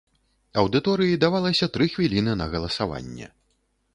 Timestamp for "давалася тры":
1.25-1.85